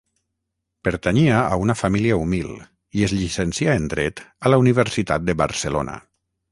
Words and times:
Pertanyia 0.87 1.35
a 1.49 1.59
una 1.65 1.75
família 1.81 2.17
humil 2.21 2.49
i 3.01 3.07
es 3.09 3.15
llicencià 3.19 3.79
en 3.83 3.87
dret 3.95 4.27
a 4.49 4.55
la 4.55 4.61
Universitat 4.67 5.31
de 5.31 5.41
Barcelona. 5.45 6.01